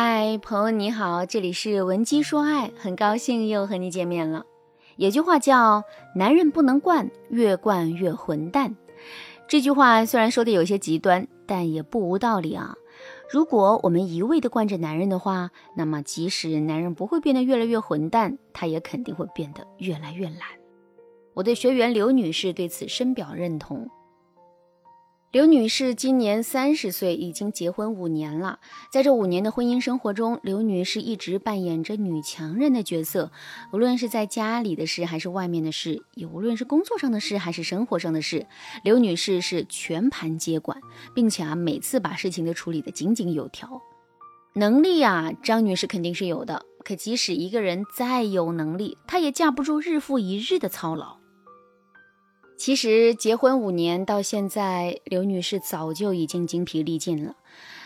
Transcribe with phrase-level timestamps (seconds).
[0.00, 4.44] 嗨，朋友你好，这里是文姬说爱，很高兴又和你见面了。
[4.94, 5.82] 有句话叫
[6.14, 8.76] “男人不能惯，越惯越混蛋”。
[9.48, 12.76] 这句话虽然说的有些极端，但也不无道理啊。
[13.28, 20.42] 如果我们一味的惯着男人的话，那么即使男人不会变得越来越混蛋，他也肯定会变得越来越懒。
[21.34, 23.90] 我的学员刘女士对此深表认同。
[25.30, 28.60] 刘女士今年三十岁，已经结婚五年了。
[28.90, 33.30] 在这五年的婚姻生活中，刘女士一直扮演着女强人的角色。
[33.70, 38.46] 无论是在家里的事，还是外面的事，也无论是工作上的事，还是生活上的事，
[38.82, 40.80] 刘女士是全盘接管，
[41.14, 43.82] 并且啊，每次把事情都处理得井井有条。
[44.54, 46.64] 能力啊，张女士肯定是有的。
[46.82, 51.18] 可即使一个人再有能力，她也架不住日复一日的操劳。
[52.58, 57.34] 其实结婚五年到现在，刘女士早就已经精疲力尽了。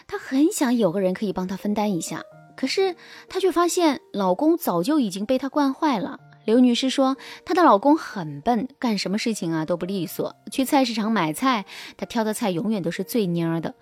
[0.07, 2.23] 她很想有个人可以帮她分担一下，
[2.57, 2.97] 可是
[3.29, 6.19] 她却发现老公早就已经被她惯坏了。
[6.47, 10.35] 刘女士说，她的老公很笨，干什么事情啊都不利索。
[10.51, 11.67] 去菜市场买菜，
[11.99, 13.75] 他挑的菜永远都是最蔫儿的；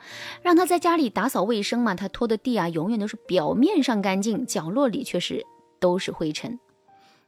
[0.42, 5.46] 让他在家里打扫卫生嘛，他拖的地啊永远都是表面上干净，角落里却是
[5.78, 6.58] 都是灰尘。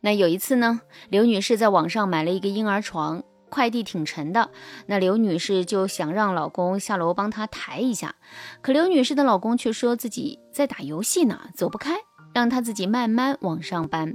[0.00, 3.22] 那有一次呢，刘女士在网上买了一个婴儿床。
[3.52, 4.50] 快递挺沉的，
[4.86, 8.14] 那刘女士就想让老公下楼帮她抬一下，
[8.62, 11.96] 可刘女士的老公却说自己在打游戏呢，走不开，
[12.32, 14.14] 让她自己慢慢往上搬。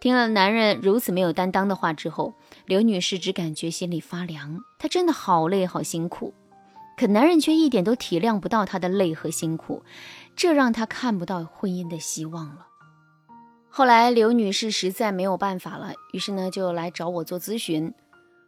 [0.00, 6.34] 听了男人如此没有担当的话之后，刘女士只感觉心里发凉，她真的好累好辛苦，
[6.98, 9.84] 可男人却一点都体谅不到她的累和辛苦，
[10.34, 12.66] 这让她看不到婚姻的希望了。
[13.70, 17.94] 后来刘女士实在没有办法了，于是呢就来找我做咨询。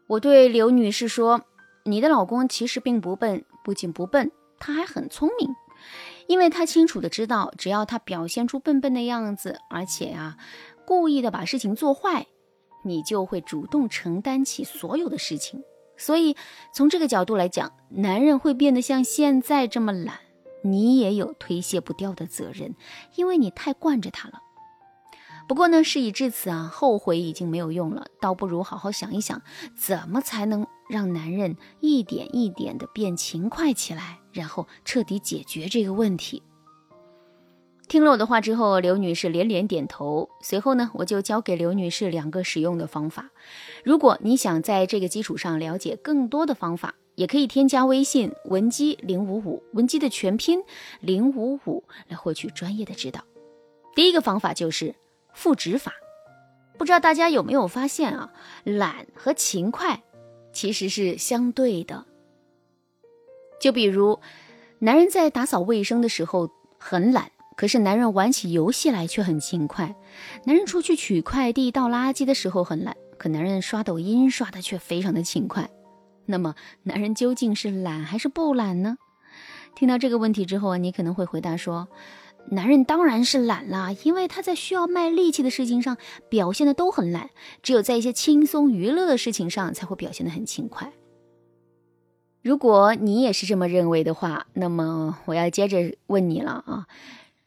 [0.08, 1.42] 我对刘女士说
[1.84, 5.54] ：“你的老公其实并不笨，不仅不笨，他还很聪明，
[6.26, 10.38] 因为他清楚的知道，只要他表现出笨笨的样子，而且啊，
[10.86, 12.26] 故意的把事情做坏，
[12.84, 15.62] 你就会主动承担起所有的事情。
[15.98, 16.34] 所以
[16.72, 20.20] 从这个角度来讲，男人会变得像现在这么懒，
[20.62, 22.74] 你也有推卸不掉的责任，
[23.16, 24.40] 因为你太惯着他了。”
[25.48, 29.40] 不过呢，事已至此啊，后悔已经没有用了，倒不如好好想一想，
[29.74, 36.42] 怎么才能让男人一点一点的变勤快起来，然后彻底解决这个问题。
[37.88, 40.28] 听了我的话之后，刘女士连连点头。
[40.42, 43.30] 随后呢，我就教给刘女士两个使用的方法。
[43.82, 50.62] 如果你想在这个基础上了解更多的方法，也可以添加微信文姬零五五，文姬的全拼
[51.00, 53.24] 零五五，来获取专业的指导。
[53.94, 54.94] 第一个方法就是。
[55.38, 55.92] 复职法，
[56.76, 58.32] 不知道大家有没有发现啊？
[58.64, 60.02] 懒和勤快
[60.52, 62.06] 其实是相对的。
[63.60, 64.18] 就比如，
[64.80, 69.94] 男人在打扫卫生的时候很懒，可是男人玩起游戏来却很勤快；
[70.44, 75.70] 男人出去取快递、倒垃圾的时候很懒，可男人刷抖音刷的却非常的勤快。
[76.26, 78.98] 那么，男人究竟是懒还是不懒呢？
[79.76, 81.86] 听到这个问题之后啊，你可能会回答说。
[82.50, 85.96] 男人当然是懒啦，因为他在需要卖力气的事情上
[86.28, 87.30] 表现的都很懒，
[87.62, 90.92] 只有在一些轻松娱乐的事情上才会表现的很勤快。
[92.42, 96.86] 如果你也是这么认为的话，那么我要接着问你了啊：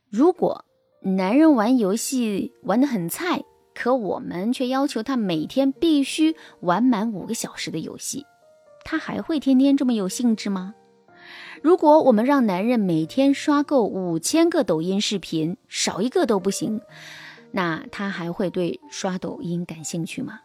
[0.10, 0.66] 如果
[1.02, 8.26] 男人玩游戏玩的很菜，可我们却要求他每天必须玩满五个小时的游戏，
[8.84, 10.76] 他还会天天这么有兴致吗？
[11.62, 16.82] 如果我们让男人每天刷够五千个抖音视频，少一个都不行，
[17.52, 20.40] 那他还会对刷抖音感兴趣吗？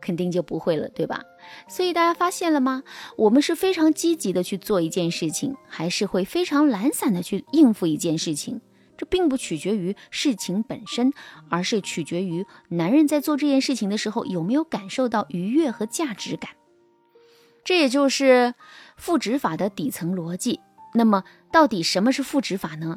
[0.00, 1.22] 肯定就不会了，对吧？
[1.68, 2.84] 所以大家发现了吗？
[3.16, 8.60] 我们是非常积极的去做一件事情，还是会非常懒散的去应付一件事情？
[8.96, 11.12] 这并不取决于事情本身，
[11.48, 16.50] 而是取决于男人在做这件事情的时候有没有感受到愉悦和价值感。
[17.68, 18.54] 这也就是
[18.96, 20.60] 赋值法的底层逻辑。
[20.94, 22.96] 那么，到底什么是赋值法呢？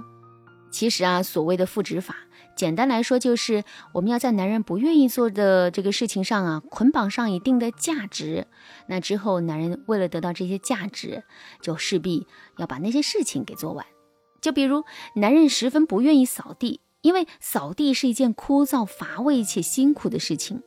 [0.72, 2.16] 其实啊，所谓的赋值法，
[2.56, 8.48] 简单来说就是我们要在男人不愿意做的这个事情上啊，捆绑上一定的价值。
[8.88, 11.26] 那之后，男人为了得到这些价值，
[11.62, 12.26] 就势必
[12.56, 13.86] 要把那些事情给做完。
[14.40, 14.86] 就比如，
[15.16, 20.64] 男人十分不愿意扫地，因为扫地是一件枯燥乏味且辛苦的事情。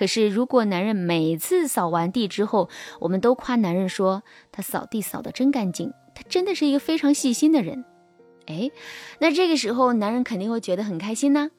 [0.00, 2.70] 可是，如果男人每次扫完地之后，
[3.00, 7.84] 我们都夸男人说他扫地扫得真干净，他真的是一个非常细心的人，
[8.46, 8.70] 哎，
[9.18, 11.50] 那这个时候男人肯定会觉得很开心呢。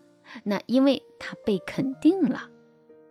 [0.42, 2.50] 那因为他被肯定了。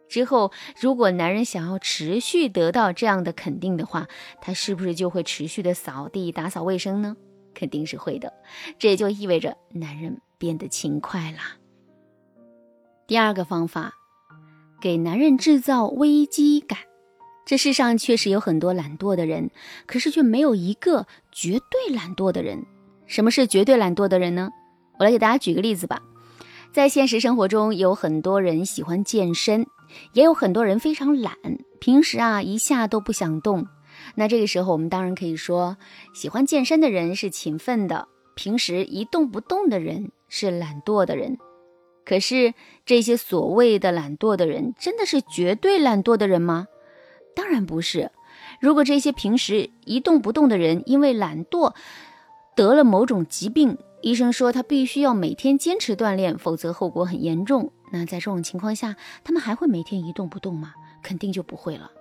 [0.09, 0.50] 之后，
[0.81, 4.09] 如果男人想要持续得到这样的肯定的话，
[4.41, 7.17] 他是不是就会持续的扫地打扫卫生呢？
[7.55, 8.33] 肯定是会的。
[8.81, 11.56] 这也就意味着男人变得勤快啦。
[13.06, 13.94] 第二个方法，
[14.81, 16.79] 给男人制造危机感。
[17.44, 19.50] 这世上确实有很多懒惰的人，
[19.87, 22.65] 可是却没有一个绝对懒惰的人。
[23.06, 24.50] 什么是绝对懒惰的人呢？
[24.99, 26.00] 我来给大家举个例子吧。
[26.73, 29.67] 在现实生活中，有很多人喜欢健身，
[30.12, 31.35] 也有很多人非常懒，
[31.81, 33.67] 平时啊一下都不想动。
[34.15, 35.76] 那这个时候，我们当然可以说，
[36.15, 38.06] 喜欢健身的人是勤奋的，
[38.37, 41.37] 平时一动不动的人是懒惰的人。
[42.11, 42.55] 可是
[42.85, 46.67] 这些所谓的懒惰的人，真的是绝对懒惰的人吗？
[47.37, 48.11] 当然不是。
[48.59, 51.73] 如果这些平时一动不动的人因为懒惰
[52.57, 57.71] 得了某种疾病，医生说他必须要每天坚持锻炼，否则后果很严重。
[57.93, 60.75] 那在这种情况下，他们还会每天一动不动吗？
[61.05, 61.93] 肯定就不会了。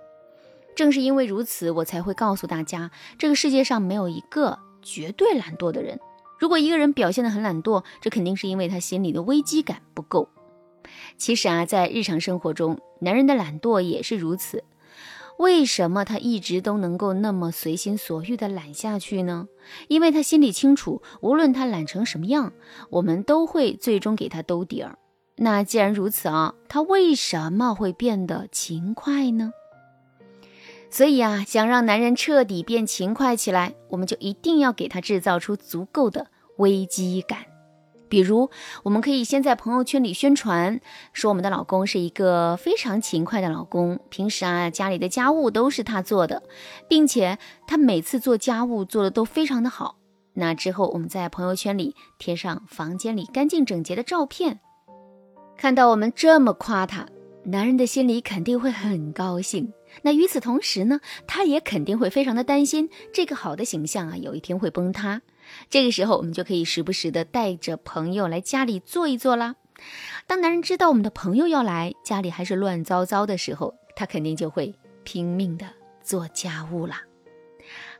[0.74, 6.00] 正是因为如此，我才会告诉大家，这个世界上没有一个绝对懒惰的人。
[6.40, 10.28] 如果一个人表现得很懒惰，这肯定是因为他心里的危机感不够。
[11.18, 14.64] 其实啊，在日常生活中，男人的懒惰也是如此。
[15.38, 19.48] 为什么他一直都能够那么随心所欲地懒下去呢？
[19.88, 22.54] 因为他心里清楚，无论他懒成什么样，
[22.88, 24.98] 我们都会最终给他兜底儿。
[25.36, 29.52] 那既然如此啊，他为什么会变得勤快呢？
[30.90, 36.26] 所以啊，想让男人彻底变勤快起来，我们就一定要给他制造出足够的
[36.58, 37.46] 危机感。
[38.08, 38.50] 比如，
[38.82, 40.80] 我们可以先在朋友圈里宣传，
[41.12, 46.42] 说我们的老公是一个非常勤快的老公，平时啊家里的家务都是他做的，
[46.88, 47.38] 并且
[47.68, 49.94] 他每次做家务做的都非常的好。
[50.34, 54.58] 那之后，我们在朋友圈里贴上房间里干净整洁的照片，
[55.56, 57.06] 看到我们这么夸他，
[57.44, 59.72] 男人的心里肯定会很高兴。
[60.02, 65.22] 那与此同时呢，他也肯定会非常的担心这个好的形象啊，有一天会崩塌。
[65.68, 69.56] 这个时候，我们就可以时不时的带着朋友来家里坐一坐啦。
[70.26, 75.66] 当男人知道我们的朋友要来，家里还是乱糟糟的时候，他肯定就会拼命的
[76.02, 77.02] 做家务啦。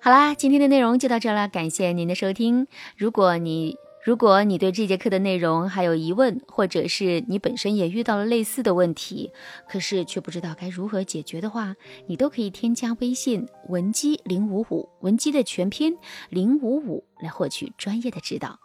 [0.01, 2.69] 好啦，今天的内容就到这了，感谢您的收听。
[2.97, 9.31] 如果你如果你对这节课的内容还有疑问，或者是你本身也遇到了类似的问题，
[9.69, 11.77] 可是却不知道该如何解决的话，
[12.07, 15.95] 你都可以添加微信文姬零五五，文姬的全拼
[16.31, 18.59] 零五五，来获取专业的指导。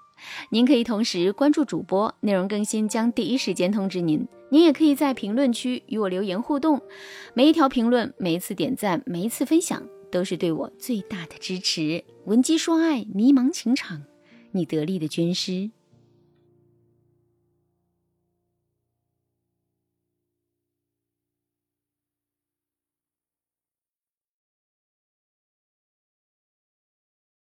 [0.52, 4.26] 您可以同时关注主播，内容更新将第一时间通知您。
[4.50, 6.82] 您也可以在评论区与我留言互动，
[7.34, 12.02] 每一条评论、每一次点赞、每一次分享，都是对我最大的支持。
[12.24, 14.02] 文姬说爱，迷茫情场。
[14.56, 15.70] 你得力的军师。